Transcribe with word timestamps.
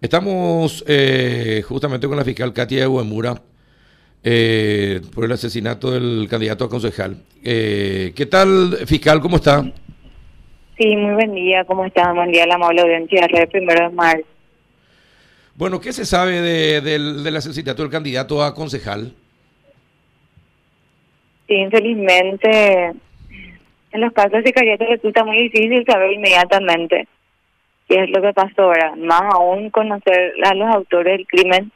Estamos 0.00 0.84
eh, 0.86 1.62
justamente 1.66 2.06
con 2.06 2.16
la 2.16 2.24
fiscal 2.24 2.52
Katia 2.52 2.80
de 2.80 2.86
Huemura 2.86 3.34
eh, 4.22 5.00
por 5.14 5.24
el 5.24 5.32
asesinato 5.32 5.90
del 5.90 6.26
candidato 6.28 6.64
a 6.64 6.68
concejal. 6.68 7.16
Eh, 7.42 8.12
¿Qué 8.14 8.26
tal, 8.26 8.76
fiscal? 8.86 9.20
¿Cómo 9.20 9.36
está? 9.36 9.62
Sí, 10.76 10.94
muy 10.96 11.14
buen 11.14 11.34
día. 11.34 11.64
¿Cómo 11.64 11.86
está? 11.86 12.12
Buen 12.12 12.30
día, 12.30 12.46
la 12.46 12.56
amable 12.56 12.82
audiencia 12.82 13.26
de 13.32 13.46
primero 13.46 13.88
de 13.88 13.94
marzo. 13.94 14.24
Bueno, 15.54 15.80
¿qué 15.80 15.92
se 15.94 16.04
sabe 16.04 16.42
de- 16.42 16.82
del, 16.82 17.24
del 17.24 17.36
asesinato 17.36 17.82
del 17.82 17.90
candidato 17.90 18.42
a 18.44 18.54
concejal? 18.54 19.14
Sí, 21.48 21.54
infelizmente, 21.54 22.88
en 23.92 24.00
los 24.00 24.12
casos 24.12 24.44
de 24.44 24.52
Cariato 24.52 24.84
resulta 24.84 25.24
muy 25.24 25.44
difícil 25.44 25.82
saber 25.86 26.12
inmediatamente 26.12 27.08
qué 27.88 28.04
es 28.04 28.10
lo 28.10 28.22
que 28.22 28.32
pasó 28.32 28.62
ahora. 28.62 28.94
Más 28.96 29.22
aún 29.34 29.70
conocer 29.70 30.34
a 30.44 30.54
los 30.54 30.74
autores 30.74 31.18
del 31.18 31.26
crimen. 31.26 31.72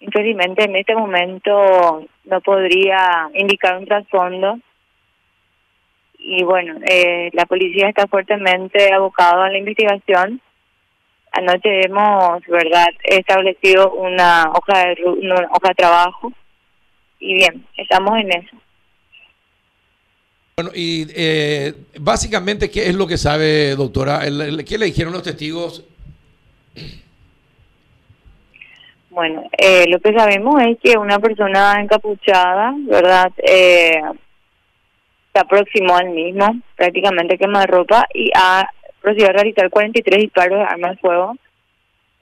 Infelizmente, 0.00 0.64
en 0.64 0.76
este 0.76 0.94
momento 0.94 2.06
no 2.24 2.40
podría 2.40 3.30
indicar 3.34 3.78
un 3.78 3.86
trasfondo. 3.86 4.58
Y 6.18 6.42
bueno, 6.44 6.78
eh, 6.88 7.30
la 7.32 7.46
policía 7.46 7.88
está 7.88 8.06
fuertemente 8.06 8.92
abocada 8.92 9.46
a 9.46 9.50
la 9.50 9.58
investigación. 9.58 10.40
Anoche 11.32 11.86
hemos, 11.86 12.44
verdad, 12.46 12.88
establecido 13.04 13.92
una 13.92 14.50
hoja 14.52 14.86
de 14.88 15.04
una 15.04 15.48
hoja 15.50 15.68
de 15.68 15.74
trabajo 15.74 16.32
y 17.22 17.34
bien, 17.34 17.64
estamos 17.76 18.18
en 18.18 18.32
eso. 18.32 18.56
Bueno, 20.56 20.70
y 20.74 21.06
eh, 21.14 21.74
básicamente, 21.98 22.70
¿qué 22.70 22.88
es 22.88 22.94
lo 22.94 23.06
que 23.06 23.16
sabe, 23.16 23.74
doctora? 23.74 24.20
¿Qué 24.20 24.78
le 24.78 24.86
dijeron 24.86 25.12
los 25.12 25.22
testigos? 25.22 25.84
Bueno, 29.08 29.44
eh, 29.58 29.84
lo 29.88 30.00
que 30.00 30.12
sabemos 30.14 30.62
es 30.62 30.78
que 30.82 30.96
una 30.96 31.18
persona 31.18 31.80
encapuchada, 31.80 32.74
¿verdad? 32.86 33.30
Eh, 33.38 34.00
se 35.32 35.38
aproximó 35.38 35.96
al 35.96 36.10
mismo, 36.10 36.46
prácticamente 36.76 37.38
quema 37.38 37.60
de 37.60 37.66
ropa, 37.66 38.06
y 38.12 38.30
ha 38.34 38.68
procedido 39.00 39.28
a 39.28 39.32
realizar 39.32 39.70
43 39.70 40.20
disparos 40.20 40.58
de 40.58 40.64
arma 40.64 40.90
de 40.90 40.96
fuego, 40.96 41.36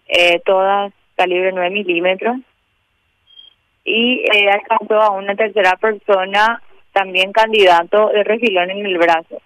eh, 0.08 0.40
todas 0.44 0.92
calibre 1.16 1.52
9 1.52 1.70
milímetros, 1.70 2.38
y 3.84 4.24
eh, 4.32 4.50
alcanzó 4.50 5.00
a 5.00 5.10
una 5.10 5.34
tercera 5.34 5.76
persona, 5.76 6.60
también 7.00 7.32
candidato 7.32 8.10
de 8.12 8.22
refilón 8.24 8.70
en 8.70 8.84
el 8.84 8.98
brazo, 8.98 9.40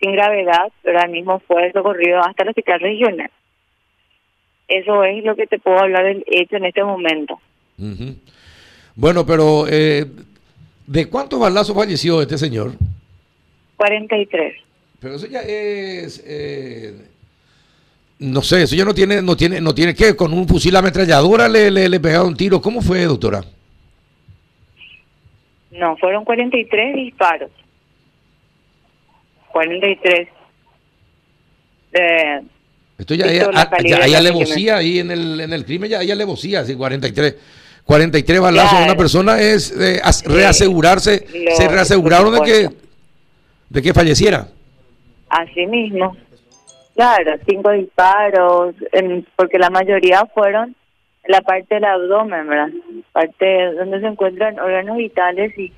sin 0.00 0.12
gravedad, 0.12 0.72
pero 0.82 0.98
al 0.98 1.10
mismo 1.10 1.40
fue 1.46 1.70
socorrido 1.72 2.18
hasta 2.20 2.42
el 2.42 2.48
hospital 2.48 2.80
regional. 2.80 3.30
Eso 4.66 5.04
es 5.04 5.24
lo 5.24 5.36
que 5.36 5.46
te 5.46 5.60
puedo 5.60 5.78
hablar 5.78 6.04
del 6.04 6.24
hecho 6.26 6.56
en 6.56 6.64
este 6.64 6.82
momento. 6.82 7.40
Bueno, 8.96 9.24
pero 9.24 9.66
eh, 9.68 10.06
¿de 10.88 11.08
cuántos 11.08 11.38
balazos 11.38 11.76
falleció 11.76 12.20
este 12.20 12.36
señor? 12.36 12.72
43. 13.76 14.56
Pero 14.98 15.14
eso 15.14 15.28
ya 15.28 15.42
es, 15.42 16.20
eh, 16.26 16.94
no 18.18 18.42
sé, 18.42 18.64
eso 18.64 18.74
ya 18.74 18.84
no 18.84 18.92
tiene, 18.92 19.22
no 19.22 19.36
tiene, 19.36 19.60
no 19.60 19.72
tiene 19.72 19.94
que 19.94 20.16
con 20.16 20.32
un 20.32 20.48
fusil 20.48 20.74
ametralladora 20.74 21.48
le, 21.48 21.70
le, 21.70 21.88
le 21.88 22.00
pegaron 22.00 22.28
un 22.28 22.36
tiro. 22.36 22.60
¿Cómo 22.60 22.82
fue, 22.82 23.04
doctora? 23.04 23.44
No, 25.78 25.96
fueron 25.96 26.24
43 26.24 26.94
disparos. 26.96 27.50
43. 29.52 30.28
Eh, 31.92 32.40
Esto 32.98 33.14
ya, 33.14 33.26
ah, 33.54 33.70
calibre 33.70 33.90
ya 33.90 34.04
hay 34.04 34.10
9 34.12 34.16
alevosía 34.16 34.76
ahí 34.76 34.98
en 34.98 35.10
el, 35.10 35.40
en 35.40 35.52
el 35.52 35.64
crimen, 35.64 35.88
ya 35.90 36.00
hay 36.00 36.10
alevosía, 36.10 36.64
sí, 36.64 36.74
43. 36.74 37.36
43 37.84 38.40
balazos 38.40 38.78
a 38.80 38.84
una 38.84 38.96
persona 38.96 39.40
es 39.40 39.70
eh, 39.72 39.98
as- 40.02 40.22
reasegurarse, 40.24 41.26
Lo- 41.32 41.56
se 41.56 41.68
reaseguraron 41.68 42.34
de 42.34 42.40
que, 42.42 42.68
de 43.70 43.82
que 43.82 43.94
falleciera. 43.94 44.48
así 45.30 45.66
mismo. 45.66 46.14
Claro, 46.94 47.36
cinco 47.48 47.70
disparos, 47.70 48.74
en- 48.92 49.26
porque 49.36 49.58
la 49.58 49.70
mayoría 49.70 50.26
fueron 50.34 50.74
la 51.28 51.40
parte 51.42 51.76
del 51.76 51.84
abdomen, 51.84 52.48
¿verdad? 52.48 52.68
Parte 53.12 53.72
donde 53.78 54.00
se 54.00 54.06
encuentran 54.06 54.58
órganos 54.58 54.96
vitales 54.96 55.56
y 55.58 55.72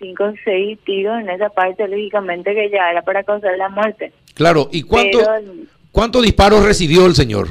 cinco 0.00 0.24
o 0.24 0.32
seis 0.44 0.78
tiros 0.84 1.20
en 1.20 1.28
esa 1.30 1.50
parte, 1.50 1.86
lógicamente 1.86 2.54
que 2.54 2.70
ya 2.70 2.90
era 2.90 3.02
para 3.02 3.22
causar 3.22 3.56
la 3.58 3.68
muerte. 3.68 4.12
Claro, 4.34 4.68
¿y 4.72 4.82
cuánto, 4.82 5.18
Pero 5.18 5.52
cuántos 5.92 6.22
disparos 6.22 6.64
recibió 6.64 7.06
el 7.06 7.14
señor? 7.14 7.48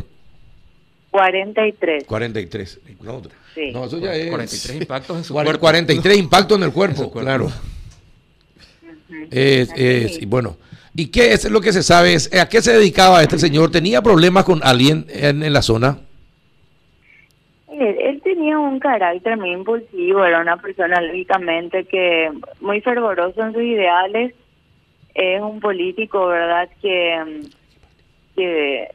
43. 1.12 2.04
43. 2.06 2.80
No, 3.02 3.22
Sí. 3.56 3.72
no, 3.74 3.86
eso 3.86 3.98
ya 4.00 4.14
es... 4.16 4.30
43 4.30 4.82
impactos 4.82 5.18
en 5.18 5.24
su 5.24 5.34
Cuare- 5.34 5.46
cuerpo. 5.46 5.62
43 5.62 6.18
impactos 6.18 6.58
en 6.58 6.64
el 6.64 6.72
cuerpo, 6.72 6.98
En 7.02 7.04
su 7.08 7.12
cuerpo. 7.12 7.26
claro. 7.28 7.52
Es- 9.32 10.22
y 10.22 10.26
bueno, 10.26 10.58
¿y 10.96 11.08
qué 11.08 11.34
es 11.34 11.50
lo 11.50 11.62
que 11.62 11.74
se 11.74 11.84
sabe? 11.84 12.14
Es, 12.14 12.34
¿A 12.34 12.48
qué 12.48 12.62
se 12.62 12.74
dedicaba 12.74 13.22
este 13.24 13.40
señor? 13.40 13.72
¿Tenía 13.72 14.02
problemas 14.02 14.44
con 14.46 14.62
alguien 14.64 15.06
en, 15.10 15.42
en 15.44 15.54
la 15.54 15.62
zona? 15.62 16.00
Tenía 18.40 18.58
un 18.58 18.80
carácter 18.80 19.36
muy 19.36 19.52
impulsivo, 19.52 20.24
era 20.24 20.40
una 20.40 20.56
persona 20.56 21.02
lógicamente 21.02 21.84
que 21.84 22.32
muy 22.62 22.80
fervoroso 22.80 23.42
en 23.42 23.52
sus 23.52 23.64
ideales, 23.64 24.34
es 25.14 25.42
un 25.42 25.60
político, 25.60 26.28
¿verdad? 26.28 26.70
Que, 26.82 27.42
que, 28.38 28.90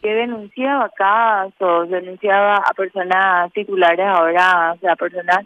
denunciaba 0.00 0.88
casos, 0.90 1.90
denunciaba 1.90 2.58
a 2.58 2.72
personas 2.74 3.52
titulares 3.52 4.06
ahora, 4.06 4.74
o 4.74 4.78
sea, 4.78 4.94
personas 4.94 5.40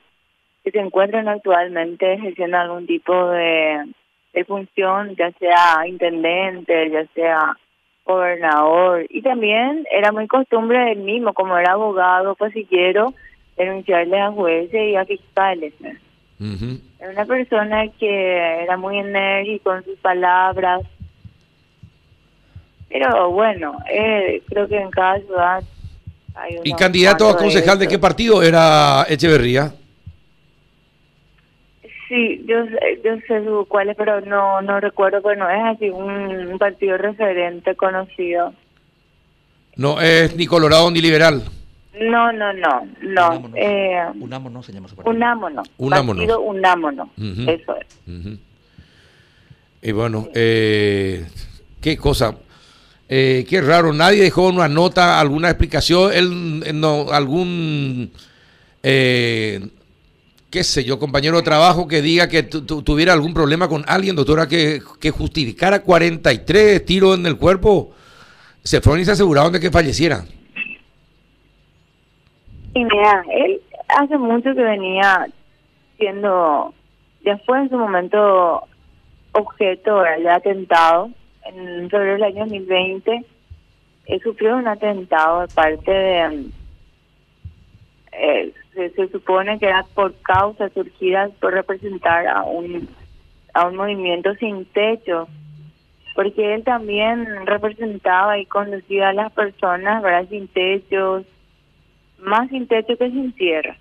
que 0.62 0.70
se 0.70 0.78
encuentran 0.78 1.28
actualmente 1.28 2.12
ejerciendo 2.12 2.58
algún 2.58 2.86
tipo 2.86 3.30
de, 3.30 3.90
de 4.34 4.44
función, 4.44 5.16
ya 5.16 5.32
sea 5.38 5.86
intendente, 5.86 6.90
ya 6.90 7.06
sea 7.14 7.56
gobernador 8.08 9.04
y 9.10 9.20
también 9.20 9.86
era 9.92 10.12
muy 10.12 10.26
costumbre 10.26 10.78
del 10.86 11.00
mismo, 11.00 11.34
como 11.34 11.58
era 11.58 11.72
abogado, 11.72 12.34
pasillero, 12.34 13.12
denunciarle 13.56 14.18
a 14.18 14.32
jueces 14.32 14.90
y 14.90 14.96
a 14.96 15.04
fiscales. 15.04 15.74
Era 16.40 17.10
una 17.10 17.24
persona 17.26 17.88
que 17.98 18.62
era 18.62 18.76
muy 18.76 18.98
enérgico 18.98 19.74
en 19.74 19.84
sus 19.84 19.98
palabras, 19.98 20.82
pero 22.88 23.30
bueno, 23.30 23.76
eh, 23.90 24.42
creo 24.48 24.66
que 24.66 24.80
en 24.80 24.90
cada 24.90 25.20
ciudad 25.20 25.62
hay 26.34 26.60
¿Y 26.64 26.72
candidato 26.72 27.28
a 27.28 27.36
concejal 27.36 27.78
de 27.78 27.88
qué 27.88 27.98
partido 27.98 28.42
era 28.42 29.04
Echeverría? 29.08 29.74
Sí, 32.08 32.42
yo, 32.46 32.64
sé- 32.66 33.00
yo 33.04 33.16
sé 33.26 33.44
su- 33.44 33.66
cuál 33.68 33.90
es, 33.90 33.96
pero 33.96 34.20
no 34.22 34.62
no 34.62 34.80
recuerdo, 34.80 35.20
pero 35.22 35.36
no 35.36 35.50
es 35.50 35.76
así 35.76 35.90
un, 35.90 36.08
un 36.52 36.58
partido 36.58 36.96
referente 36.96 37.74
conocido. 37.76 38.54
No, 39.76 40.00
es 40.00 40.34
ni 40.36 40.46
colorado 40.46 40.90
ni 40.90 41.00
liberal. 41.00 41.42
No, 42.00 42.32
no, 42.32 42.52
no, 42.52 42.86
no. 43.02 43.28
Unámonos. 43.30 43.52
Eh, 43.56 44.00
Unámonos 44.20 44.66
se 44.66 44.72
llama 44.72 44.88
su 44.88 44.96
partido. 44.96 45.14
unámonos. 45.14 45.68
Unámonos. 45.78 46.16
Partido 46.24 46.40
unámonos. 46.40 47.08
Eso 47.18 47.76
es. 47.76 48.38
Y 49.82 49.92
bueno, 49.92 50.28
eh, 50.34 51.26
qué 51.80 51.96
cosa. 51.96 52.34
Eh, 53.08 53.46
qué 53.48 53.60
raro, 53.62 53.92
nadie 53.92 54.22
dejó 54.22 54.48
una 54.48 54.68
nota, 54.68 55.18
alguna 55.18 55.48
explicación, 55.48 56.12
él 56.12 56.62
eh, 56.66 56.72
no, 56.74 57.06
algún, 57.10 58.10
eh, 58.82 59.60
qué 60.50 60.64
sé 60.64 60.84
yo, 60.84 60.98
compañero 60.98 61.36
de 61.36 61.42
trabajo 61.42 61.86
que 61.86 62.00
diga 62.02 62.28
que 62.28 62.42
tu- 62.42 62.64
tu- 62.64 62.82
tuviera 62.82 63.12
algún 63.12 63.34
problema 63.34 63.68
con 63.68 63.84
alguien, 63.86 64.16
doctora, 64.16 64.46
que, 64.48 64.80
que 65.00 65.10
justificara 65.10 65.82
43 65.82 66.84
tiros 66.84 67.18
en 67.18 67.26
el 67.26 67.36
cuerpo, 67.36 67.92
se 68.62 68.80
fueron 68.80 69.00
y 69.00 69.04
se 69.04 69.12
aseguraron 69.12 69.52
de 69.52 69.60
que 69.60 69.70
falleciera. 69.70 70.24
Y 72.74 72.84
mira, 72.84 73.24
él 73.32 73.60
hace 73.88 74.16
mucho 74.18 74.54
que 74.54 74.62
venía 74.62 75.26
siendo, 75.98 76.72
ya 77.24 77.36
fue 77.44 77.58
en 77.60 77.70
su 77.70 77.76
momento 77.76 78.62
objeto 79.32 80.00
de 80.02 80.30
atentado. 80.30 81.10
En 81.44 81.88
febrero 81.88 82.14
del 82.14 82.22
año 82.24 82.40
2020, 82.44 83.24
él 84.06 84.20
sufrió 84.22 84.56
un 84.56 84.68
atentado 84.68 85.40
de 85.40 85.48
parte 85.48 85.90
de... 85.90 86.28
mm, 86.28 86.52
eh, 88.12 88.52
se, 88.90 89.08
supone 89.08 89.58
que 89.58 89.66
era 89.66 89.84
por 89.94 90.14
causas 90.22 90.72
surgidas 90.72 91.30
por 91.40 91.52
representar 91.52 92.26
a 92.26 92.44
un, 92.44 92.88
a 93.54 93.66
un 93.66 93.76
movimiento 93.76 94.34
sin 94.36 94.64
techo 94.66 95.28
porque 96.18 96.52
él 96.52 96.64
también 96.64 97.46
representaba 97.46 98.38
y 98.38 98.46
conducía 98.46 99.10
a 99.10 99.12
las 99.12 99.32
personas, 99.32 100.02
¿verdad? 100.02 100.28
Sin 100.28 100.48
techos, 100.48 101.24
más 102.18 102.48
sin 102.48 102.66
techo 102.66 102.96
que 102.96 103.08
sin 103.08 103.30
tierra. 103.34 103.76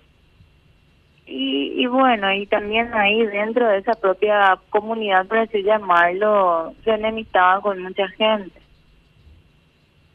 Y, 1.26 1.82
y 1.82 1.86
bueno, 1.86 2.32
y 2.32 2.46
también 2.46 2.94
ahí 2.94 3.26
dentro 3.26 3.66
de 3.66 3.78
esa 3.78 3.94
propia 3.94 4.56
comunidad, 4.70 5.26
por 5.26 5.38
así 5.38 5.64
llamarlo, 5.64 6.74
se 6.84 6.92
enemistaba 6.92 7.60
con 7.60 7.82
mucha 7.82 8.06
gente. 8.10 8.60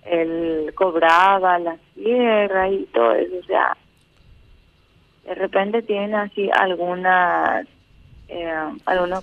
él 0.06 0.72
cobraba 0.76 1.60
la 1.60 1.76
tierra 1.94 2.70
y 2.70 2.86
todo 2.94 3.16
eso, 3.16 3.36
o 3.38 3.44
sea, 3.44 3.76
de 5.26 5.36
repente 5.36 5.82
tiene 5.82 6.16
así 6.16 6.50
alguna, 6.54 7.66
eh, 8.28 8.54
alguna, 8.86 9.22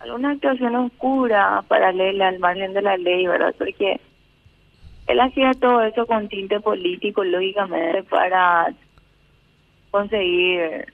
alguna 0.00 0.30
actuación 0.30 0.76
oscura 0.76 1.62
paralela 1.68 2.28
al 2.28 2.38
margen 2.38 2.74
de 2.74 2.82
la 2.82 2.96
ley, 2.96 3.26
¿verdad? 3.26 3.54
Porque 3.56 4.00
él 5.06 5.20
hacía 5.20 5.52
todo 5.52 5.82
eso 5.82 6.06
con 6.06 6.28
tinte 6.28 6.60
político, 6.60 7.24
lógicamente, 7.24 8.02
para 8.04 8.72
conseguir 9.90 10.86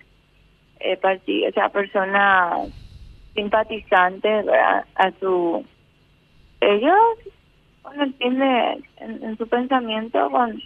eh, 0.80 0.96
partido, 0.98 1.48
o 1.48 1.52
sea, 1.52 1.68
personas 1.70 2.68
simpatizantes 3.34 4.46
¿verdad? 4.46 4.84
a 4.94 5.10
su 5.18 5.64
ellos 6.60 6.94
con 7.82 8.00
el 8.00 8.14
fin 8.14 8.38
de 8.38 8.82
en, 8.98 9.36
su 9.36 9.46
pensamiento 9.48 10.30
con 10.30 10.60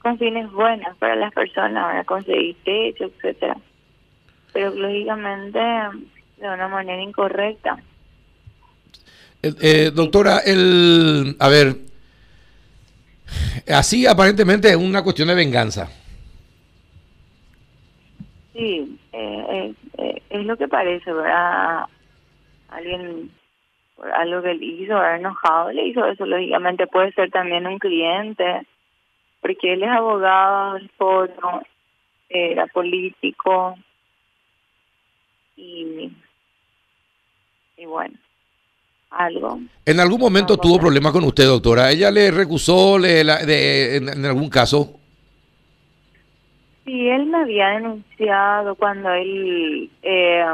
con 0.00 0.18
fines 0.18 0.50
buenos 0.52 0.96
para 0.98 1.16
las 1.16 1.32
personas 1.32 1.84
para 1.84 2.04
conseguir 2.04 2.56
techo 2.64 3.04
etcétera. 3.04 3.56
Pero 4.52 4.70
lógicamente 4.70 5.58
de 5.58 6.48
una 6.48 6.68
manera 6.68 7.02
incorrecta. 7.02 7.78
Eh, 9.42 9.54
eh, 9.60 9.90
doctora 9.94 10.38
el 10.38 11.36
a 11.38 11.48
ver 11.48 11.76
así 13.68 14.06
aparentemente 14.06 14.68
es 14.68 14.76
una 14.76 15.02
cuestión 15.02 15.28
de 15.28 15.34
venganza. 15.34 15.88
Sí 18.52 18.98
eh, 19.12 19.74
eh, 19.98 20.22
es 20.30 20.46
lo 20.46 20.56
que 20.56 20.68
parece 20.68 21.12
verdad 21.12 21.84
alguien 22.68 23.30
por 23.96 24.10
algo 24.12 24.42
que 24.42 24.52
él 24.52 24.62
hizo, 24.62 24.96
haber 24.96 25.20
enojado, 25.20 25.72
le 25.72 25.88
hizo 25.88 26.04
eso, 26.06 26.24
lógicamente. 26.24 26.86
Puede 26.86 27.12
ser 27.12 27.30
también 27.30 27.66
un 27.66 27.78
cliente, 27.78 28.66
porque 29.40 29.72
él 29.72 29.82
es 29.82 29.90
abogado 29.90 30.74
del 30.74 30.90
foro, 30.90 31.62
era 32.28 32.66
político, 32.68 33.76
y, 35.56 36.10
y 37.76 37.86
bueno, 37.86 38.14
algo. 39.10 39.60
¿En 39.84 40.00
algún 40.00 40.20
momento 40.20 40.56
tuvo 40.56 40.78
problemas 40.78 41.12
con 41.12 41.24
usted, 41.24 41.44
doctora? 41.44 41.90
¿Ella 41.90 42.10
le 42.10 42.30
recusó 42.30 42.98
le, 42.98 43.24
de, 43.24 43.96
en, 43.96 44.24
algún 44.24 44.48
caso? 44.48 44.98
Sí, 46.84 47.08
él 47.08 47.26
me 47.26 47.38
había 47.38 47.68
denunciado 47.70 48.74
cuando 48.74 49.12
él 49.12 49.90
eh, 50.02 50.44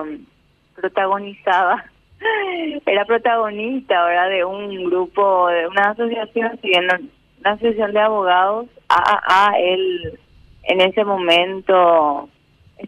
protagonizaba 0.75 1.85
era 2.87 3.05
protagonista 3.05 4.01
ahora 4.01 4.29
de 4.29 4.45
un 4.45 4.85
grupo, 4.85 5.49
de 5.49 5.67
una 5.69 5.91
asociación, 5.91 6.59
siguiendo 6.61 6.95
una 7.41 7.53
asociación 7.53 7.93
de 7.93 8.01
abogados, 8.01 8.67
a 8.89 9.53
él 9.59 10.19
en 10.65 10.81
ese 10.81 11.05
momento 11.05 12.29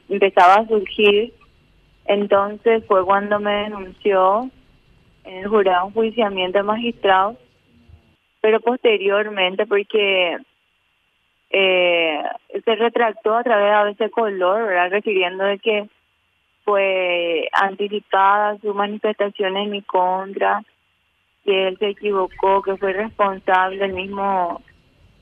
empezaba 0.08 0.54
a 0.56 0.66
surgir, 0.66 1.32
entonces 2.06 2.84
fue 2.86 3.04
cuando 3.04 3.38
me 3.38 3.64
denunció 3.64 4.50
en 5.24 5.38
el 5.38 5.48
jurado 5.48 5.86
un 5.86 5.92
juiciamiento 5.92 6.58
de 6.58 6.64
magistrados, 6.64 7.36
pero 8.40 8.60
posteriormente 8.60 9.66
porque 9.66 10.38
eh, 11.50 12.22
se 12.64 12.74
retractó 12.76 13.34
a 13.34 13.42
través 13.42 13.96
de 13.98 14.04
ese 14.04 14.10
color, 14.10 14.66
¿verdad? 14.66 14.90
refiriendo 14.90 15.44
de 15.44 15.58
que 15.58 15.88
fue 16.64 17.48
anticipada 17.52 18.58
su 18.58 18.74
manifestación 18.74 19.56
en 19.56 19.70
mi 19.70 19.82
contra, 19.82 20.62
que 21.48 21.68
él 21.68 21.78
se 21.78 21.88
equivocó, 21.88 22.60
que 22.60 22.76
fue 22.76 22.92
responsable, 22.92 23.82
el 23.82 23.94
mismo 23.94 24.60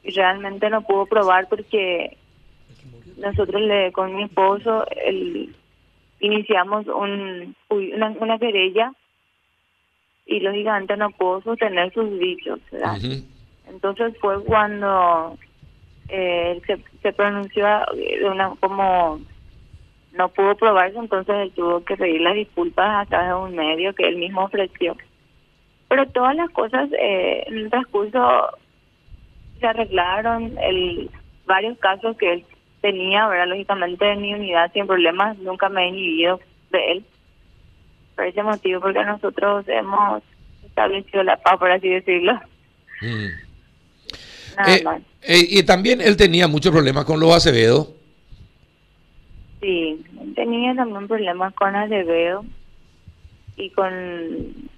realmente 0.02 0.68
no 0.68 0.82
pudo 0.82 1.06
probar 1.06 1.48
porque 1.48 2.16
nosotros 3.16 3.62
le 3.62 3.92
con 3.92 4.12
mi 4.12 4.24
esposo 4.24 4.84
el, 5.04 5.54
iniciamos 6.18 6.88
un, 6.88 7.54
una, 7.68 8.08
una 8.18 8.38
querella 8.40 8.92
y 10.26 10.40
lógicamente 10.40 10.96
no 10.96 11.10
pudo 11.10 11.42
sostener 11.42 11.92
sus 11.92 12.18
dichos. 12.18 12.58
Entonces 13.68 14.12
fue 14.20 14.42
cuando 14.42 15.38
eh, 16.08 16.56
él 16.56 16.62
se, 16.66 16.82
se 17.02 17.12
pronunció 17.12 17.68
de 17.94 18.28
una 18.28 18.50
como 18.58 19.20
no 20.12 20.28
pudo 20.30 20.56
probarse, 20.56 20.98
entonces 20.98 21.36
él 21.36 21.52
tuvo 21.52 21.84
que 21.84 21.96
pedir 21.96 22.20
las 22.20 22.34
disculpas 22.34 23.06
a 23.06 23.08
través 23.08 23.28
de 23.28 23.34
un 23.34 23.54
medio 23.54 23.94
que 23.94 24.08
él 24.08 24.16
mismo 24.16 24.42
ofreció. 24.42 24.96
Pero 25.88 26.06
todas 26.08 26.34
las 26.34 26.50
cosas 26.50 26.90
eh, 27.00 27.44
en 27.46 27.58
el 27.58 27.70
transcurso 27.70 28.48
se 29.60 29.66
arreglaron, 29.66 30.56
el 30.58 31.10
varios 31.46 31.78
casos 31.78 32.16
que 32.16 32.32
él 32.32 32.44
tenía, 32.80 33.26
¿verdad? 33.28 33.48
Lógicamente 33.48 34.10
en 34.10 34.20
mi 34.20 34.34
unidad 34.34 34.72
sin 34.72 34.86
problemas, 34.86 35.38
nunca 35.38 35.68
me 35.68 35.84
he 35.84 35.88
inhibido 35.88 36.40
de 36.70 36.92
él. 36.92 37.04
Por 38.14 38.26
ese 38.26 38.42
motivo, 38.42 38.80
porque 38.80 39.04
nosotros 39.04 39.64
hemos 39.68 40.22
establecido 40.64 41.22
la 41.22 41.36
paz, 41.36 41.58
por 41.58 41.70
así 41.70 41.88
decirlo. 41.88 42.34
Mm. 43.00 43.46
Eh, 44.66 44.84
eh, 45.22 45.46
y 45.50 45.62
también 45.64 46.00
él 46.00 46.16
tenía 46.16 46.48
muchos 46.48 46.72
problemas 46.72 47.04
con 47.04 47.20
los 47.20 47.34
Acevedo. 47.34 47.94
Sí, 49.60 50.02
tenía 50.34 50.74
también 50.74 51.08
problemas 51.08 51.52
con 51.54 51.74
Acevedo 51.76 52.44
y 53.56 53.70
con, 53.70 54.70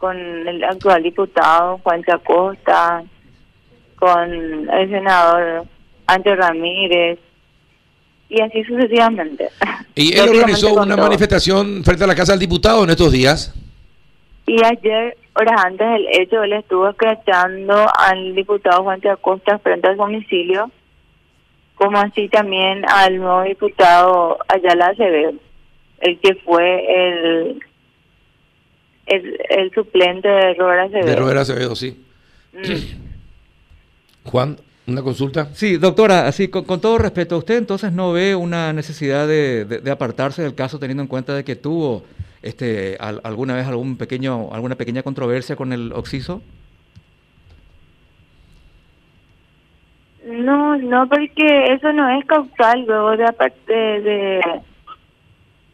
con 0.00 0.16
el 0.16 0.64
actual 0.64 1.02
diputado 1.02 1.78
Juan 1.82 2.02
Chacosta, 2.02 3.04
con 3.96 4.70
el 4.70 4.90
senador 4.90 5.66
Antonio 6.06 6.40
Ramírez 6.40 7.18
y 8.30 8.40
así 8.40 8.64
sucesivamente. 8.64 9.50
¿Y 9.94 10.14
él 10.18 10.30
organizó 10.30 10.74
una 10.74 10.96
manifestación 10.96 11.84
frente 11.84 12.04
a 12.04 12.06
la 12.06 12.14
casa 12.14 12.32
del 12.32 12.40
diputado 12.40 12.82
en 12.84 12.90
estos 12.90 13.12
días? 13.12 13.54
Y 14.46 14.64
ayer, 14.64 15.16
horas 15.34 15.64
antes 15.64 15.86
del 15.86 16.06
hecho, 16.12 16.42
él 16.42 16.54
estuvo 16.54 16.88
escrachando 16.88 17.86
al 17.94 18.34
diputado 18.34 18.82
Juan 18.82 19.00
Chacosta 19.02 19.58
frente 19.58 19.88
al 19.88 19.98
domicilio 19.98 20.70
como 21.80 21.96
así 21.96 22.28
también 22.28 22.84
al 22.90 23.16
nuevo 23.16 23.42
diputado 23.42 24.38
Ayala 24.48 24.88
Acevedo, 24.88 25.32
el 26.00 26.18
que 26.20 26.34
fue 26.34 26.84
el 26.94 27.62
el, 29.10 29.70
suplente 29.74 30.28
de 30.28 30.54
Robert 30.54 30.86
Acevedo. 30.86 31.06
De 31.06 31.16
Robert 31.16 31.38
Acevedo, 31.38 31.76
sí. 31.76 32.04
Mm. 32.52 34.28
Juan, 34.28 34.56
¿una 34.86 35.02
consulta? 35.02 35.48
Sí, 35.54 35.76
doctora, 35.76 36.26
así 36.26 36.48
con, 36.48 36.64
todo 36.80 36.98
respeto, 36.98 37.38
¿usted 37.38 37.56
entonces 37.58 37.92
no 37.92 38.12
ve 38.12 38.34
una 38.34 38.72
necesidad 38.72 39.26
de, 39.26 39.64
de, 39.64 39.90
apartarse 39.90 40.42
del 40.42 40.54
caso 40.54 40.78
teniendo 40.78 41.02
en 41.02 41.08
cuenta 41.08 41.34
de 41.34 41.44
que 41.44 41.56
tuvo 41.56 42.04
este 42.42 42.96
alguna 42.98 43.54
vez 43.54 43.66
algún 43.66 43.98
pequeño 43.98 44.48
alguna 44.52 44.74
pequeña 44.74 45.02
controversia 45.02 45.56
con 45.56 45.72
el 45.72 45.92
Oxiso? 45.92 46.42
No, 50.24 50.76
no, 50.76 51.08
porque 51.08 51.72
eso 51.72 51.92
no 51.92 52.08
es 52.18 52.24
causal 52.26 52.84
luego 52.86 53.16
de 53.16 53.24
aparte 53.24 53.72
de 53.72 54.40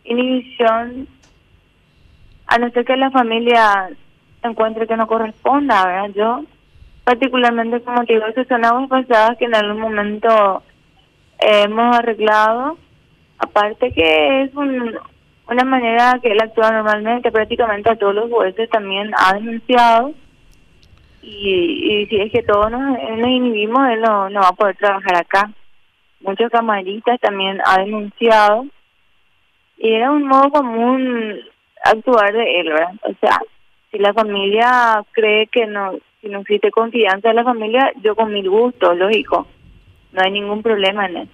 inhibición, 0.04 1.08
a 2.46 2.58
no 2.58 2.70
ser 2.70 2.84
que 2.84 2.96
la 2.96 3.10
familia 3.10 3.90
encuentre 4.42 4.86
que 4.86 4.96
no 4.96 5.06
corresponda, 5.06 5.86
¿verdad? 5.86 6.10
Yo, 6.14 6.44
particularmente 7.04 7.80
como 7.82 8.04
te 8.04 8.14
digo, 8.14 8.26
son 8.48 8.64
aguas 8.64 8.88
pasadas 8.88 9.36
que 9.38 9.46
en 9.46 9.54
algún 9.54 9.80
momento 9.80 10.62
hemos 11.38 11.96
arreglado, 11.96 12.78
aparte 13.38 13.92
que 13.92 14.42
es 14.42 14.54
una 14.54 15.64
manera 15.64 16.18
que 16.22 16.32
él 16.32 16.40
actúa 16.40 16.70
normalmente, 16.70 17.30
prácticamente 17.30 17.90
a 17.90 17.96
todos 17.96 18.14
los 18.14 18.30
jueces 18.30 18.70
también 18.70 19.10
ha 19.16 19.34
denunciado 19.34 20.14
y, 21.22 22.06
si 22.08 22.20
es 22.20 22.30
que 22.30 22.42
todos 22.42 22.70
nos, 22.70 22.98
inhibimos, 23.00 23.88
él 23.90 24.00
no, 24.00 24.30
no 24.30 24.40
va 24.40 24.48
a 24.48 24.52
poder 24.52 24.76
trabajar 24.76 25.16
acá. 25.16 25.50
Muchos 26.20 26.50
camaristas 26.50 27.20
también 27.20 27.60
ha 27.64 27.78
denunciado 27.80 28.66
y 29.76 29.92
era 29.92 30.10
un 30.12 30.26
modo 30.26 30.50
común 30.50 31.40
actuar 31.90 32.32
de 32.32 32.60
él, 32.60 32.68
¿verdad? 32.68 32.94
O 33.02 33.12
sea, 33.20 33.38
si 33.90 33.98
la 33.98 34.12
familia 34.12 35.02
cree 35.12 35.46
que 35.48 35.66
no, 35.66 35.92
si 36.20 36.28
no 36.28 36.40
existe 36.40 36.70
confianza 36.70 37.30
en 37.30 37.36
la 37.36 37.44
familia, 37.44 37.92
yo 38.02 38.14
con 38.14 38.32
mil 38.32 38.48
gustos, 38.48 38.96
lógico, 38.96 39.46
no 40.12 40.22
hay 40.22 40.30
ningún 40.30 40.62
problema 40.62 41.06
en 41.06 41.16
eso. 41.18 41.32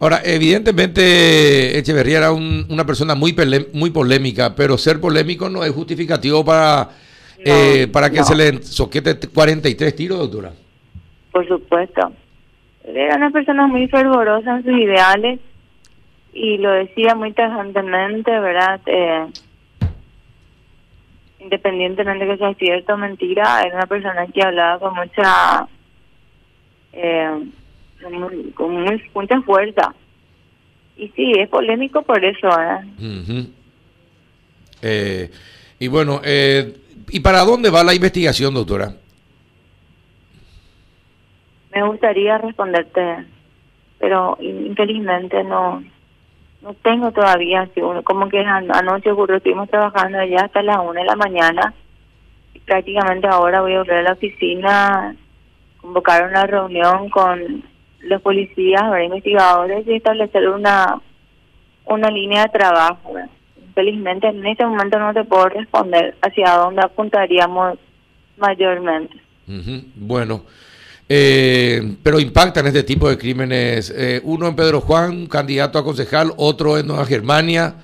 Ahora, 0.00 0.20
evidentemente 0.24 1.76
Echeverría 1.76 2.18
era 2.18 2.32
una 2.32 2.84
persona 2.84 3.14
muy, 3.14 3.34
muy 3.72 3.90
polémica, 3.90 4.54
pero 4.54 4.78
ser 4.78 5.00
polémico 5.00 5.48
no 5.48 5.64
es 5.64 5.72
justificativo 5.72 6.44
para 6.44 6.88
eh, 7.44 7.86
para 7.92 8.10
que 8.10 8.22
se 8.24 8.34
le 8.34 8.62
soquete 8.62 9.16
43 9.28 9.94
tiros, 9.94 10.18
doctora. 10.18 10.52
Por 11.30 11.46
supuesto. 11.46 12.12
Era 12.84 13.16
una 13.16 13.30
persona 13.30 13.66
muy 13.66 13.86
fervorosa 13.88 14.56
en 14.56 14.64
sus 14.64 14.72
ideales 14.72 15.40
y 16.32 16.58
lo 16.58 16.70
decía 16.72 17.14
muy 17.14 17.32
tajantemente, 17.32 18.30
¿verdad? 18.30 18.80
Eh, 18.86 19.26
independientemente 21.40 22.24
de 22.24 22.32
que 22.32 22.38
sea 22.38 22.54
cierto 22.54 22.94
o 22.94 22.96
mentira, 22.96 23.62
era 23.62 23.76
una 23.76 23.86
persona 23.86 24.26
que 24.26 24.42
hablaba 24.42 24.78
con 24.78 24.94
mucha 24.94 25.68
eh, 26.92 27.44
con, 28.54 28.84
mucha 29.14 29.40
fuerza. 29.42 29.94
Y 30.96 31.08
sí, 31.08 31.32
es 31.38 31.48
polémico 31.48 32.02
por 32.02 32.24
eso. 32.24 32.48
¿eh? 34.82 35.30
y 35.78 35.88
bueno, 35.88 36.20
¿y 36.24 37.20
para 37.20 37.40
dónde 37.44 37.70
va 37.70 37.84
la 37.84 37.94
investigación, 37.94 38.54
doctora? 38.54 38.94
Me 41.72 41.86
gustaría 41.86 42.38
responderte, 42.38 43.26
pero 43.98 44.36
infelizmente 44.40 45.44
no 45.44 45.82
no 46.62 46.74
tengo 46.74 47.12
todavía, 47.12 47.68
como 48.04 48.28
que 48.28 48.40
anoche 48.40 49.12
ocurrió, 49.12 49.36
estuvimos 49.36 49.68
trabajando 49.70 50.18
allá 50.18 50.44
hasta 50.44 50.62
las 50.62 50.78
una 50.78 51.00
de 51.00 51.06
la 51.06 51.16
mañana 51.16 51.74
y 52.54 52.58
prácticamente 52.60 53.28
ahora 53.28 53.60
voy 53.60 53.74
a 53.74 53.78
volver 53.78 53.98
a 53.98 54.02
la 54.02 54.12
oficina, 54.12 55.16
convocar 55.80 56.28
una 56.28 56.46
reunión 56.46 57.08
con 57.10 57.62
los 58.00 58.22
policías, 58.22 58.82
los 58.90 59.00
investigadores 59.00 59.86
y 59.86 59.94
establecer 59.94 60.48
una, 60.48 61.00
una 61.84 62.10
línea 62.10 62.42
de 62.42 62.58
trabajo. 62.58 63.14
Infelizmente 63.56 64.26
en 64.28 64.44
este 64.44 64.66
momento 64.66 64.98
no 64.98 65.14
te 65.14 65.24
puedo 65.24 65.48
responder 65.48 66.16
hacia 66.22 66.54
dónde 66.54 66.82
apuntaríamos 66.82 67.78
mayormente. 68.36 69.16
Bueno. 69.94 70.42
Eh, 71.10 71.96
pero 72.02 72.20
impactan 72.20 72.66
este 72.66 72.82
tipo 72.82 73.08
de 73.08 73.16
crímenes. 73.16 73.92
Eh, 73.96 74.20
uno 74.24 74.48
en 74.48 74.56
Pedro 74.56 74.80
Juan, 74.80 75.26
candidato 75.26 75.78
a 75.78 75.84
concejal, 75.84 76.32
otro 76.36 76.78
en 76.78 76.86
Nueva 76.86 77.06
Germania. 77.06 77.74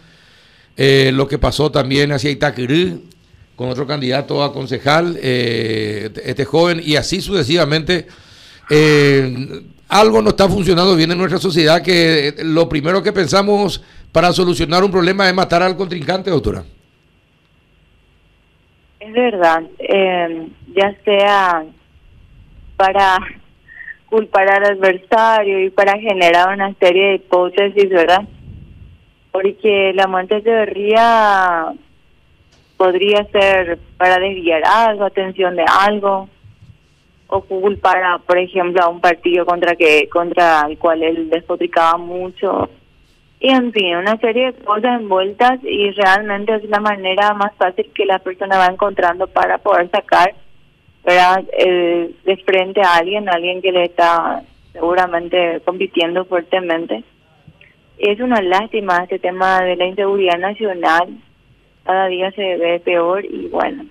Eh, 0.77 1.11
lo 1.15 1.27
que 1.27 1.39
pasó 1.39 1.71
también 1.71 2.13
hacia 2.13 2.31
Itaquirú, 2.31 3.03
con 3.57 3.71
otro 3.71 3.87
candidato 3.87 4.43
a 4.43 4.53
concejal, 4.53 5.17
este 5.17 6.45
joven, 6.45 6.83
y 6.85 6.97
así 6.97 7.21
sucesivamente. 7.21 8.07
algo 9.89 10.21
no 10.21 10.31
está 10.31 10.49
funcionando 10.49 10.97
bien 10.97 11.13
en 11.13 11.19
nuestra 11.19 11.39
sociedad, 11.39 11.81
que 11.81 12.35
lo 12.43 12.69
primero 12.69 13.03
que 13.03 13.13
pensamos 13.13 13.81
para 14.11 14.33
solucionar 14.33 14.83
un 14.83 14.91
problema 14.91 15.29
es 15.29 15.35
matar 15.35 15.63
al 15.63 15.77
contrincante, 15.77 16.31
doctora. 16.31 16.65
Es 18.99 19.13
verdad, 19.13 19.63
ya 20.75 20.97
sea 21.05 21.65
para 22.77 23.19
culpar 24.07 24.49
al 24.49 24.65
adversario 24.65 25.61
y 25.65 25.71
para 25.71 25.99
generar 25.99 26.55
una 26.55 26.73
serie 26.75 27.07
de 27.07 27.15
hipótesis, 27.15 27.89
¿verdad? 27.89 28.23
Porque 29.33 29.93
la 29.95 30.07
muerte 30.07 30.41
de 30.41 30.67
podría 32.77 33.25
ser 33.33 33.79
para 33.97 34.19
desviar 34.19 34.63
algo, 34.65 35.05
atención 35.05 35.57
de 35.57 35.65
algo, 35.69 36.29
o 37.27 37.41
culpar, 37.41 38.21
por 38.21 38.39
ejemplo, 38.39 38.83
a 38.83 38.89
un 38.89 39.01
partido 39.01 39.45
contra 39.45 39.75
que 39.75 40.09
contra 40.09 40.67
el 40.69 40.79
cual 40.79 41.03
él 41.03 41.31
despotricaba 41.31 41.97
mucho. 41.99 42.69
Y 43.41 43.51
en 43.51 43.73
fin, 43.73 43.97
una 43.97 44.17
serie 44.19 44.53
de 44.53 44.65
cosas 44.65 45.01
envueltas 45.01 45.59
y 45.63 45.91
realmente 45.91 46.55
es 46.55 46.65
la 46.65 46.81
manera 46.81 47.35
más 47.35 47.53
fácil 47.57 47.91
que 47.95 48.07
la 48.07 48.19
persona 48.19 48.59
va 48.59 48.67
encontrando 48.67 49.27
para 49.27 49.59
poder 49.59 49.91
sacar 49.91 50.35
¿verdad? 51.05 51.45
Eh, 51.59 52.15
de 52.25 52.37
frente 52.39 52.81
a 52.81 52.97
alguien, 52.97 53.29
alguien 53.29 53.61
que 53.61 53.73
le 53.73 53.85
está 53.85 54.43
seguramente 54.73 55.61
compitiendo 55.65 56.25
fuertemente. 56.25 57.05
Es 57.99 58.19
una 58.21 58.41
lástima 58.43 59.05
este 59.05 59.19
tema 59.19 59.61
de 59.61 59.77
la 59.77 59.87
inseguridad 59.87 60.39
nacional, 60.39 61.09
cada 61.85 62.07
día 62.07 62.31
se 62.33 62.57
ve 62.57 62.81
peor 62.81 63.25
y 63.25 63.49
bueno, 63.49 63.85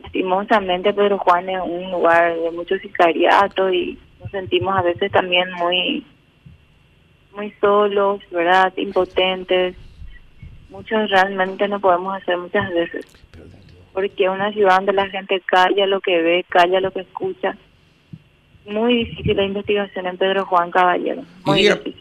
lastimosamente 0.00 0.92
Pedro 0.92 1.18
Juan 1.18 1.48
es 1.48 1.60
un 1.62 1.90
lugar 1.90 2.36
de 2.38 2.50
mucho 2.50 2.76
sicariato 2.78 3.72
y 3.72 3.98
nos 4.20 4.30
sentimos 4.30 4.76
a 4.76 4.82
veces 4.82 5.10
también 5.10 5.50
muy 5.54 6.04
muy 7.34 7.50
solos, 7.60 8.20
¿verdad? 8.30 8.72
Impotentes. 8.76 9.74
Muchos 10.70 11.10
realmente 11.10 11.66
no 11.66 11.80
podemos 11.80 12.14
hacer 12.14 12.36
muchas 12.36 12.70
veces 12.72 13.24
porque 13.94 14.24
es 14.24 14.30
una 14.30 14.52
ciudad 14.52 14.76
donde 14.76 14.92
la 14.92 15.08
gente 15.08 15.40
calla 15.46 15.86
lo 15.86 16.00
que 16.00 16.20
ve, 16.20 16.44
calla 16.48 16.80
lo 16.80 16.90
que 16.90 17.00
escucha. 17.00 17.56
Muy 18.66 19.04
difícil 19.04 19.36
la 19.36 19.44
investigación 19.44 20.06
en 20.06 20.18
Pedro 20.18 20.44
Juan 20.46 20.70
Caballero. 20.70 21.22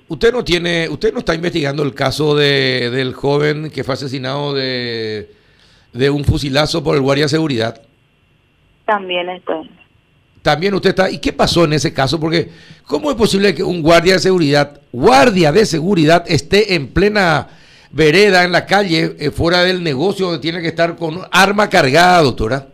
usted 0.07 0.33
no 0.33 0.43
tiene, 0.43 0.89
usted 0.89 1.13
no 1.13 1.19
está 1.19 1.35
investigando 1.35 1.83
el 1.83 1.93
caso 1.93 2.35
de, 2.35 2.89
del 2.89 3.13
joven 3.13 3.69
que 3.69 3.83
fue 3.83 3.93
asesinado 3.93 4.53
de, 4.53 5.29
de 5.91 6.09
un 6.09 6.23
fusilazo 6.23 6.83
por 6.83 6.95
el 6.95 7.01
guardia 7.01 7.25
de 7.25 7.29
seguridad. 7.29 7.81
También 8.85 9.29
estoy. 9.29 9.69
También 10.41 10.73
usted 10.73 10.89
está. 10.89 11.11
¿Y 11.11 11.19
qué 11.19 11.31
pasó 11.31 11.65
en 11.65 11.73
ese 11.73 11.93
caso? 11.93 12.19
Porque 12.19 12.49
¿cómo 12.85 13.11
es 13.11 13.15
posible 13.15 13.53
que 13.53 13.63
un 13.63 13.81
guardia 13.81 14.13
de 14.13 14.19
seguridad, 14.19 14.81
guardia 14.91 15.51
de 15.51 15.65
seguridad, 15.65 16.25
esté 16.27 16.75
en 16.75 16.87
plena 16.87 17.47
vereda, 17.93 18.43
en 18.43 18.51
la 18.51 18.65
calle, 18.65 19.15
eh, 19.19 19.31
fuera 19.31 19.61
del 19.61 19.83
negocio, 19.83 20.25
donde 20.25 20.41
tiene 20.41 20.61
que 20.61 20.67
estar 20.67 20.95
con 20.97 21.21
arma 21.31 21.69
cargada, 21.69 22.21
doctora? 22.21 22.67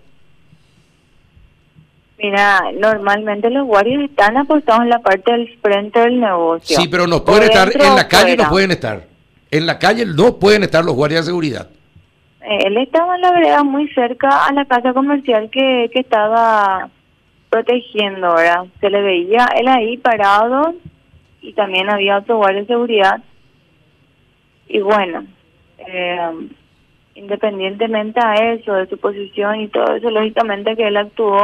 Mira, 2.18 2.64
normalmente 2.78 3.50
los 3.50 3.68
guardias 3.68 4.10
están 4.10 4.36
apostados 4.38 4.84
en 4.84 4.90
la 4.90 5.00
parte 5.00 5.32
del 5.32 5.58
frente 5.62 6.00
del 6.00 6.20
negocio. 6.20 6.78
Sí, 6.78 6.88
pero 6.88 7.06
no 7.06 7.24
pueden 7.24 7.44
estar 7.44 7.70
en 7.74 7.96
la 7.96 8.08
calle, 8.08 8.36
no 8.36 8.50
pueden 8.50 8.72
estar. 8.72 9.04
En 9.52 9.66
la 9.66 9.78
calle 9.78 10.06
no 10.06 10.38
pueden 10.38 10.64
estar 10.64 10.84
los 10.84 10.96
guardias 10.96 11.26
de 11.26 11.32
seguridad. 11.32 11.70
Eh, 12.42 12.68
él 12.68 12.78
estaba 12.78 13.16
en 13.16 13.22
la 13.22 13.32
vereda 13.32 13.64
muy 13.64 13.88
cerca 13.90 14.46
a 14.46 14.54
la 14.54 14.66
casa 14.66 14.94
comercial 14.94 15.50
que, 15.50 15.90
que 15.94 16.00
estaba 16.00 16.90
protegiendo, 17.50 18.36
¿verdad? 18.36 18.66
Se 18.80 18.90
le 18.90 19.02
veía 19.02 19.48
él 19.58 19.68
ahí 19.68 19.98
parado 19.98 20.76
y 21.42 21.54
también 21.54 21.90
había 21.90 22.18
otro 22.18 22.38
guardia 22.38 22.62
de 22.62 22.68
seguridad 22.68 23.22
y 24.70 24.80
bueno, 24.80 25.26
eh, 25.80 26.50
independientemente 27.16 28.20
a 28.24 28.54
eso, 28.54 28.74
de 28.74 28.88
su 28.88 28.98
posición 28.98 29.62
y 29.62 29.68
todo 29.68 29.96
eso, 29.96 30.10
lógicamente 30.10 30.76
que 30.76 30.88
él 30.88 30.98
actuó 30.98 31.42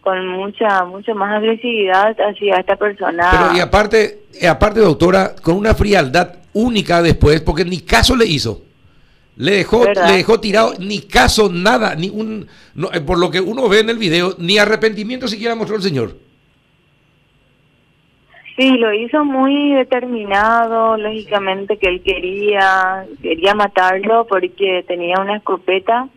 con 0.00 0.26
mucha 0.28 0.84
mucha 0.84 1.14
más 1.14 1.36
agresividad 1.36 2.16
hacia 2.18 2.56
esta 2.56 2.76
persona. 2.76 3.28
Pero 3.30 3.56
y 3.56 3.60
aparte, 3.60 4.24
aparte 4.48 4.80
doctora, 4.80 5.34
con 5.40 5.56
una 5.56 5.74
frialdad 5.74 6.36
única 6.52 7.02
después, 7.02 7.40
porque 7.40 7.64
ni 7.64 7.80
caso 7.80 8.16
le 8.16 8.26
hizo. 8.26 8.62
Le 9.36 9.52
dejó, 9.56 9.84
le 9.84 10.12
dejó 10.12 10.38
tirado, 10.38 10.74
ni 10.78 11.00
caso, 11.00 11.50
nada, 11.50 11.96
ni 11.96 12.08
un, 12.08 12.46
eh, 12.92 13.00
por 13.00 13.18
lo 13.18 13.30
que 13.32 13.40
uno 13.40 13.68
ve 13.68 13.80
en 13.80 13.90
el 13.90 13.98
video, 13.98 14.36
ni 14.38 14.58
arrepentimiento 14.58 15.26
siquiera 15.26 15.56
mostró 15.56 15.74
el 15.76 15.82
señor. 15.82 16.16
Sí, 18.56 18.78
lo 18.78 18.92
hizo 18.92 19.24
muy 19.24 19.74
determinado, 19.74 20.96
lógicamente 20.96 21.76
que 21.76 21.88
él 21.88 22.02
quería 22.02 23.04
quería 23.20 23.54
matarlo 23.54 24.26
porque 24.28 24.84
tenía 24.86 25.18
una 25.20 25.38
escopeta 25.38 26.08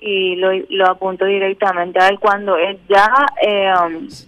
y 0.00 0.36
lo, 0.36 0.50
lo 0.68 0.86
apuntó 0.88 1.24
directamente 1.24 1.98
a 1.98 2.08
él 2.08 2.20
cuando 2.20 2.56
él 2.56 2.78
ya 2.88 3.08
eh, 3.44 3.72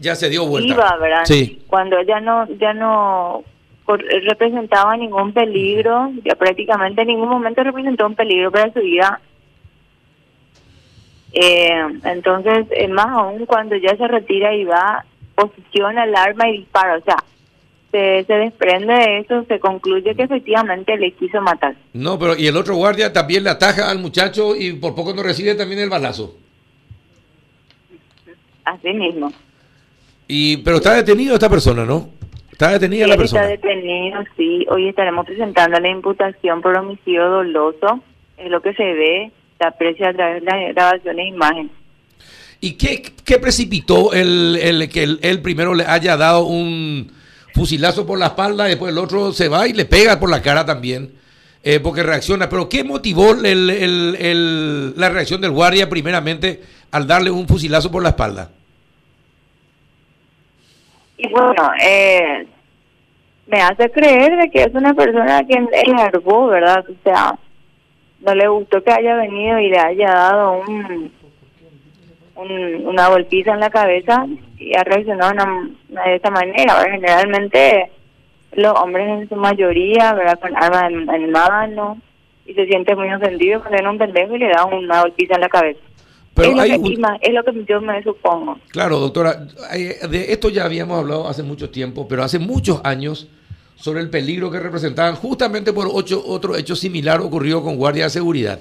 ya 0.00 0.16
se 0.16 0.30
dio 0.30 0.46
vuelta. 0.46 0.74
Iba, 0.74 0.96
¿verdad? 0.96 1.24
Sí. 1.26 1.62
Cuando 1.68 2.02
ya 2.02 2.18
no 2.20 2.48
ya 2.58 2.74
no 2.74 3.44
representaba 3.86 4.96
ningún 4.96 5.32
peligro, 5.32 6.10
ya 6.24 6.34
prácticamente 6.34 7.02
en 7.02 7.08
ningún 7.08 7.28
momento 7.28 7.62
representó 7.62 8.06
un 8.06 8.16
peligro 8.16 8.50
para 8.50 8.72
su 8.72 8.80
vida. 8.80 9.20
Eh, 11.32 12.00
entonces, 12.04 12.66
más 12.90 13.08
aún 13.08 13.46
cuando 13.46 13.76
ya 13.76 13.96
se 13.96 14.08
retira 14.08 14.54
y 14.54 14.64
va, 14.64 15.04
posiciona 15.34 16.04
el 16.04 16.14
arma 16.14 16.48
y 16.48 16.58
dispara, 16.58 16.96
o 16.96 17.00
sea, 17.00 17.16
se, 17.94 18.34
desprende 18.34 18.92
de 18.92 19.18
eso, 19.18 19.44
se 19.44 19.60
concluye 19.60 20.16
que 20.16 20.24
efectivamente 20.24 20.96
le 20.96 21.12
quiso 21.12 21.40
matar. 21.40 21.76
No, 21.92 22.18
pero 22.18 22.36
y 22.36 22.48
el 22.48 22.56
otro 22.56 22.74
guardia 22.74 23.12
también 23.12 23.44
le 23.44 23.50
ataja 23.50 23.88
al 23.88 24.00
muchacho 24.00 24.56
y 24.56 24.72
por 24.72 24.96
poco 24.96 25.14
no 25.14 25.22
recibe 25.22 25.54
también 25.54 25.80
el 25.80 25.90
balazo. 25.90 26.36
Así 28.64 28.92
mismo. 28.92 29.32
Y 30.26 30.56
pero 30.58 30.78
está 30.78 30.94
detenido 30.94 31.34
esta 31.34 31.48
persona, 31.48 31.84
¿no? 31.84 32.08
Está 32.50 32.70
detenida 32.70 33.06
la 33.06 33.16
persona. 33.16 33.52
Está 33.52 33.68
detenido, 33.68 34.20
sí. 34.36 34.66
Hoy 34.70 34.88
estaremos 34.88 35.26
presentando 35.26 35.78
la 35.78 35.88
imputación 35.88 36.62
por 36.62 36.76
homicidio 36.76 37.28
doloso. 37.28 38.00
Es 38.36 38.50
lo 38.50 38.60
que 38.60 38.74
se 38.74 38.82
ve, 38.82 39.30
se 39.58 39.66
aprecia 39.66 40.08
a 40.08 40.14
través 40.14 40.42
de 40.42 40.50
las 40.50 40.74
grabaciones 40.74 41.26
e 41.26 41.28
imágenes. 41.28 41.72
¿Y 42.60 42.72
qué, 42.72 43.02
qué 43.24 43.38
precipitó 43.38 44.12
el, 44.14 44.56
el 44.60 44.88
que 44.88 45.04
él 45.04 45.42
primero 45.42 45.74
le 45.74 45.84
haya 45.84 46.16
dado 46.16 46.46
un 46.46 47.12
fusilazo 47.54 48.04
por 48.04 48.18
la 48.18 48.26
espalda, 48.26 48.64
después 48.64 48.92
el 48.92 48.98
otro 48.98 49.32
se 49.32 49.48
va 49.48 49.68
y 49.68 49.72
le 49.72 49.84
pega 49.84 50.18
por 50.18 50.28
la 50.28 50.42
cara 50.42 50.66
también, 50.66 51.12
eh, 51.62 51.78
porque 51.80 52.02
reacciona. 52.02 52.48
Pero 52.48 52.68
¿qué 52.68 52.82
motivó 52.82 53.32
el, 53.32 54.98
la 54.98 55.08
reacción 55.08 55.40
del 55.40 55.52
guardia 55.52 55.88
primeramente 55.88 56.60
al 56.90 57.06
darle 57.06 57.30
un 57.30 57.46
fusilazo 57.46 57.90
por 57.90 58.02
la 58.02 58.10
espalda? 58.10 58.50
Y 61.16 61.28
bueno, 61.28 61.70
eh, 61.80 62.46
me 63.46 63.60
hace 63.60 63.88
creer 63.90 64.36
de 64.36 64.50
que 64.50 64.64
es 64.64 64.74
una 64.74 64.92
persona 64.92 65.44
que 65.44 65.64
largó, 65.86 66.48
¿verdad? 66.48 66.84
O 66.90 66.94
sea, 67.04 67.38
no 68.20 68.34
le 68.34 68.48
gustó 68.48 68.82
que 68.82 68.92
haya 68.92 69.14
venido 69.14 69.60
y 69.60 69.70
le 69.70 69.78
haya 69.78 70.12
dado 70.12 70.62
un 70.66 71.12
una 72.36 73.08
golpiza 73.08 73.52
en 73.52 73.60
la 73.60 73.70
cabeza 73.70 74.26
y 74.58 74.74
ha 74.76 74.84
reaccionado 74.84 75.34
de 75.88 76.16
esta 76.16 76.30
manera. 76.30 76.74
Generalmente 76.90 77.90
los 78.52 78.72
hombres 78.78 79.08
en 79.08 79.28
su 79.28 79.36
mayoría, 79.36 80.12
¿verdad? 80.14 80.38
Con 80.40 80.56
armas 80.56 80.84
en, 80.90 81.30
mano 81.30 81.98
y 82.46 82.54
se 82.54 82.66
siente 82.66 82.94
muy 82.94 83.12
ofendido 83.12 83.60
cuando 83.60 83.76
viene 83.76 83.90
un 83.90 83.98
pendejo 83.98 84.36
y 84.36 84.38
le 84.38 84.48
da 84.48 84.64
una 84.64 85.02
golpiza 85.02 85.34
en 85.34 85.40
la 85.40 85.48
cabeza. 85.48 85.80
Pero 86.34 86.50
es, 86.50 86.56
lo 86.56 86.82
que, 86.82 86.96
es 87.22 87.32
lo 87.32 87.44
que 87.44 87.64
yo 87.64 87.80
me 87.80 88.02
supongo. 88.02 88.58
Claro, 88.70 88.98
doctora, 88.98 89.46
de 89.74 90.32
esto 90.32 90.50
ya 90.50 90.64
habíamos 90.64 90.98
hablado 90.98 91.28
hace 91.28 91.44
mucho 91.44 91.70
tiempo, 91.70 92.08
pero 92.08 92.24
hace 92.24 92.40
muchos 92.40 92.80
años 92.84 93.28
sobre 93.76 94.00
el 94.00 94.10
peligro 94.10 94.50
que 94.50 94.58
representaban 94.58 95.14
justamente 95.14 95.72
por 95.72 95.88
ocho, 95.92 96.22
otro 96.26 96.56
hecho 96.56 96.74
similar 96.74 97.20
ocurrido 97.20 97.62
con 97.62 97.76
guardias 97.76 98.12
de 98.12 98.18
seguridad 98.18 98.58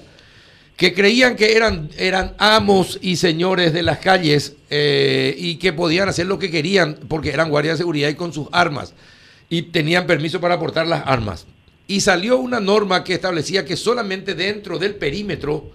que 0.76 0.94
creían 0.94 1.36
que 1.36 1.56
eran, 1.56 1.90
eran 1.98 2.34
amos 2.38 2.98
y 3.02 3.18
señores 3.18 3.74
de 3.74 3.84
las 3.84 4.00
calles 4.00 4.56
eh, 4.70 5.36
y 5.38 5.56
que 5.56 5.72
podían 5.72 6.10
hacer 6.10 6.26
lo 6.26 6.40
que 6.40 6.50
querían 6.50 6.98
porque 7.08 7.30
eran 7.30 7.50
guardias 7.50 7.76
de 7.76 7.84
seguridad 7.84 8.10
y 8.10 8.16
con 8.16 8.34
sus 8.34 8.48
armas 8.52 8.94
y 9.50 9.64
tenían 9.64 10.08
permiso 10.08 10.42
para 10.42 10.60
portar 10.60 10.88
las 10.88 11.04
armas. 11.06 11.46
Y 11.88 12.02
salió 12.02 12.38
una 12.38 12.60
norma 12.60 13.04
que 13.04 13.14
establecía 13.14 13.66
que 13.66 13.78
solamente 13.78 14.34
dentro 14.34 14.80
del 14.80 14.96
perímetro 14.96 15.70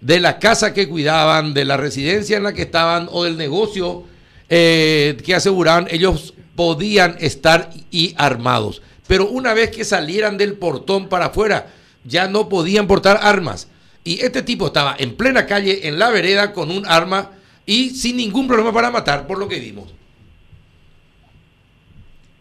de 0.00 0.20
la 0.20 0.38
casa 0.38 0.72
que 0.72 0.88
cuidaban, 0.88 1.52
de 1.52 1.64
la 1.64 1.76
residencia 1.76 2.36
en 2.36 2.44
la 2.44 2.52
que 2.52 2.62
estaban 2.62 3.08
o 3.10 3.24
del 3.24 3.36
negocio 3.36 4.04
eh, 4.48 5.16
que 5.24 5.34
aseguraban, 5.34 5.88
ellos 5.90 6.34
podían 6.54 7.16
estar 7.20 7.70
y 7.90 8.14
armados. 8.16 8.80
Pero 9.06 9.28
una 9.28 9.52
vez 9.52 9.70
que 9.70 9.84
salieran 9.84 10.38
del 10.38 10.54
portón 10.54 11.08
para 11.08 11.26
afuera, 11.26 11.66
ya 12.04 12.28
no 12.28 12.48
podían 12.48 12.86
portar 12.86 13.18
armas. 13.22 13.68
Y 14.08 14.24
este 14.24 14.42
tipo 14.42 14.68
estaba 14.68 14.94
en 14.98 15.18
plena 15.18 15.44
calle, 15.44 15.86
en 15.86 15.98
la 15.98 16.08
vereda, 16.08 16.54
con 16.54 16.70
un 16.70 16.86
arma 16.86 17.32
y 17.66 17.90
sin 17.90 18.16
ningún 18.16 18.48
problema 18.48 18.72
para 18.72 18.90
matar, 18.90 19.26
por 19.26 19.38
lo 19.38 19.46
que 19.46 19.60
vimos. 19.60 19.94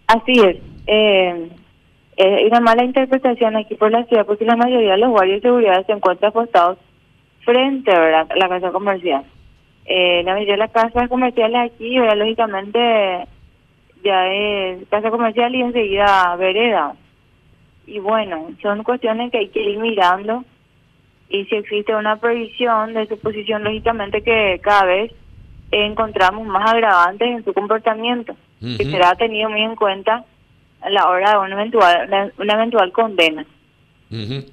Así 0.07 0.31
es. 0.31 0.55
Eh, 0.87 1.49
hay 2.17 2.45
una 2.45 2.61
mala 2.61 2.85
interpretación 2.85 3.57
aquí 3.57 3.75
por 3.75 3.91
la 3.91 4.05
ciudad 4.05 4.25
porque 4.25 4.45
la 4.45 4.55
mayoría 4.55 4.93
de 4.93 4.97
los 4.99 5.09
guardias 5.09 5.41
de 5.41 5.49
seguridad 5.49 5.85
se 5.85 5.91
encuentran 5.91 6.29
apostados 6.29 6.77
frente 7.43 7.91
a 7.91 8.25
la 8.33 8.47
casa 8.47 8.71
comercial. 8.71 9.25
Eh, 9.83 10.23
la 10.23 10.35
mayoría 10.35 10.53
de 10.53 10.59
las 10.59 10.71
casas 10.71 11.09
comerciales 11.09 11.69
aquí, 11.69 11.97
lógicamente, 11.97 12.79
ya 14.05 14.25
es 14.31 14.87
casa 14.87 15.11
comercial 15.11 15.53
y 15.53 15.63
enseguida 15.63 16.33
vereda. 16.37 16.93
Y 17.85 17.99
bueno, 17.99 18.51
son 18.61 18.83
cuestiones 18.83 19.33
que 19.33 19.39
hay 19.39 19.49
que 19.49 19.63
ir 19.63 19.79
mirando 19.79 20.45
y 21.29 21.45
si 21.45 21.55
existe 21.55 21.93
una 21.95 22.19
previsión 22.19 22.93
de 22.93 23.07
su 23.07 23.17
posición, 23.19 23.63
lógicamente 23.63 24.21
que 24.21 24.59
cada 24.63 24.85
vez 24.85 25.11
encontramos 25.71 26.47
más 26.47 26.71
agravantes 26.71 27.27
en 27.27 27.43
su 27.43 27.53
comportamiento, 27.53 28.35
que 28.61 28.85
será 28.85 29.15
tenido 29.15 29.49
muy 29.49 29.61
en 29.61 29.75
cuenta 29.75 30.23
a 30.81 30.89
la 30.89 31.07
hora 31.09 31.31
de 31.31 31.37
una 31.39 31.53
eventual, 31.55 32.33
una 32.37 32.53
eventual 32.53 32.91
condena. 32.93 33.45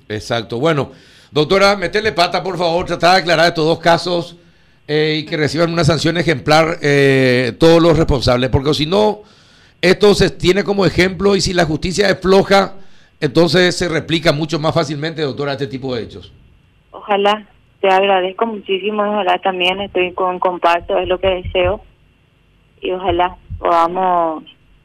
Exacto. 0.08 0.58
Bueno, 0.58 0.90
doctora, 1.30 1.76
metele 1.76 2.10
pata, 2.10 2.42
por 2.42 2.58
favor, 2.58 2.86
tratar 2.86 3.14
de 3.14 3.20
aclarar 3.20 3.46
estos 3.46 3.64
dos 3.64 3.78
casos 3.78 4.36
eh, 4.88 5.18
y 5.20 5.24
que 5.24 5.36
reciban 5.36 5.72
una 5.72 5.84
sanción 5.84 6.16
ejemplar 6.16 6.78
eh, 6.82 7.52
todos 7.58 7.80
los 7.80 7.96
responsables, 7.96 8.50
porque 8.50 8.74
si 8.74 8.86
no, 8.86 9.22
esto 9.80 10.12
se 10.14 10.30
tiene 10.30 10.64
como 10.64 10.84
ejemplo 10.84 11.36
y 11.36 11.40
si 11.40 11.54
la 11.54 11.66
justicia 11.66 12.10
es 12.10 12.18
floja, 12.18 12.74
entonces 13.20 13.76
se 13.76 13.88
replica 13.88 14.32
mucho 14.32 14.58
más 14.58 14.74
fácilmente, 14.74 15.22
doctora, 15.22 15.52
este 15.52 15.68
tipo 15.68 15.94
de 15.94 16.02
hechos 16.02 16.32
ojalá, 16.94 17.46
te 17.80 17.88
agradezco 17.88 18.46
muchísimo, 18.46 19.02
ojalá 19.02 19.38
también 19.38 19.80
estoy 19.80 20.12
con 20.12 20.38
comparto, 20.38 20.96
es 20.98 21.08
lo 21.08 21.18
que 21.18 21.42
deseo, 21.42 21.80
y 22.80 22.92
ojalá 22.92 23.36
podamos 23.58 24.44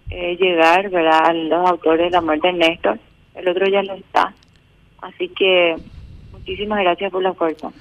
eh, 0.09 0.35
llegar 0.37 0.89
¿verdad? 0.89 1.27
a 1.27 1.33
los 1.33 1.69
autores 1.69 2.07
de 2.07 2.11
la 2.11 2.21
muerte 2.21 2.47
de 2.47 2.53
Néstor, 2.53 2.99
el 3.35 3.47
otro 3.47 3.67
ya 3.67 3.83
lo 3.83 3.93
está, 3.93 4.33
así 5.01 5.29
que 5.29 5.75
muchísimas 6.33 6.79
gracias 6.79 7.11
por 7.11 7.21
la 7.21 7.33
fuerza. 7.33 7.71